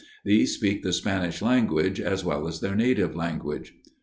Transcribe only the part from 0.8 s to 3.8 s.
the Spanish language as well as their native tongue."